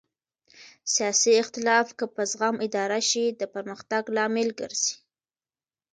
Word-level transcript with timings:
سیاسي 0.93 1.31
اختلاف 1.43 1.87
که 1.97 2.05
په 2.15 2.21
زغم 2.31 2.55
اداره 2.67 2.99
شي 3.09 3.25
د 3.39 3.41
پرمختګ 3.53 4.03
لامل 4.15 4.49
ګرځي 4.59 4.95